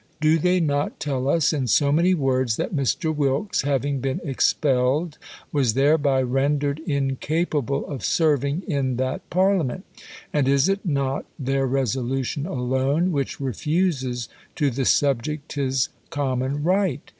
Do 0.19 0.39
they 0.39 0.59
not 0.59 0.99
tell 0.99 1.29
us, 1.29 1.53
in 1.53 1.67
so 1.67 1.91
many 1.91 2.15
words, 2.15 2.55
that 2.57 2.75
Mr. 2.75 3.15
Wilkes, 3.15 3.61
having 3.61 3.99
been 3.99 4.19
expelled, 4.23 5.19
was 5.51 5.75
thereby 5.75 6.23
rendered 6.23 6.79
incapable 6.87 7.85
of 7.85 8.03
serving 8.03 8.63
in 8.65 8.95
that 8.95 9.29
Parliament? 9.29 9.85
and 10.33 10.47
is 10.47 10.67
it 10.67 10.83
not 10.83 11.27
their 11.37 11.67
resolution 11.67 12.47
alone, 12.47 13.11
which 13.11 13.39
refuses 13.39 14.27
to 14.55 14.71
the 14.71 14.85
subject 14.85 15.53
his 15.53 15.89
common 16.09 16.63
right 16.63 17.07